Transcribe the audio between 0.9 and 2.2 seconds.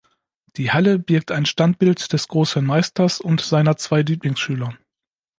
birgt ein Standbild